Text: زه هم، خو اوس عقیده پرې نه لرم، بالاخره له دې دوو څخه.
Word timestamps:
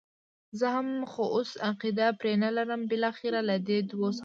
زه 0.59 0.67
هم، 0.75 0.89
خو 1.11 1.23
اوس 1.35 1.51
عقیده 1.69 2.07
پرې 2.19 2.33
نه 2.43 2.49
لرم، 2.57 2.81
بالاخره 2.89 3.39
له 3.49 3.55
دې 3.67 3.77
دوو 3.89 4.07
څخه. 4.13 4.19